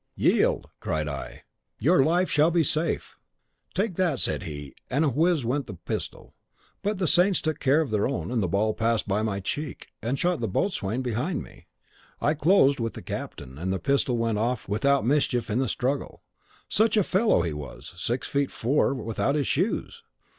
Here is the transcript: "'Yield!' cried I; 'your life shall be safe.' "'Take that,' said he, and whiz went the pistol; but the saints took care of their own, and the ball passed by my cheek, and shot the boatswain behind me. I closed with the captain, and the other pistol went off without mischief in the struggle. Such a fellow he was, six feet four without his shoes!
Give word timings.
"'Yield!' 0.15 0.67
cried 0.79 1.07
I; 1.07 1.43
'your 1.79 2.03
life 2.03 2.27
shall 2.27 2.49
be 2.49 2.63
safe.' 2.63 3.19
"'Take 3.75 3.97
that,' 3.97 4.17
said 4.17 4.41
he, 4.41 4.73
and 4.89 5.15
whiz 5.15 5.45
went 5.45 5.67
the 5.67 5.75
pistol; 5.75 6.33
but 6.81 6.97
the 6.97 7.05
saints 7.05 7.39
took 7.39 7.59
care 7.59 7.81
of 7.81 7.91
their 7.91 8.07
own, 8.07 8.31
and 8.31 8.41
the 8.41 8.47
ball 8.47 8.73
passed 8.73 9.07
by 9.07 9.21
my 9.21 9.39
cheek, 9.39 9.89
and 10.01 10.17
shot 10.17 10.39
the 10.39 10.47
boatswain 10.47 11.03
behind 11.03 11.43
me. 11.43 11.67
I 12.19 12.33
closed 12.33 12.79
with 12.79 12.95
the 12.95 13.03
captain, 13.03 13.59
and 13.59 13.71
the 13.71 13.75
other 13.75 13.83
pistol 13.83 14.17
went 14.17 14.39
off 14.39 14.67
without 14.67 15.05
mischief 15.05 15.51
in 15.51 15.59
the 15.59 15.67
struggle. 15.67 16.23
Such 16.67 16.97
a 16.97 17.03
fellow 17.03 17.43
he 17.43 17.53
was, 17.53 17.93
six 17.95 18.27
feet 18.27 18.49
four 18.49 18.95
without 18.95 19.35
his 19.35 19.45
shoes! 19.45 20.01